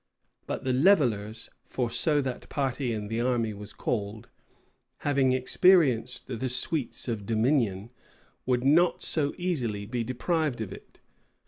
[0.47, 4.29] But the "levellers," for so that party in the army was called,
[5.01, 7.91] having experienced the sweets of dominion,
[8.47, 11.01] would not so easily be deprived of it.